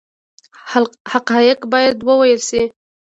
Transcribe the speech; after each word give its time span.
حقایق 1.11 1.59
باید 1.73 1.97
وویل 2.07 2.39
شي 2.49 2.61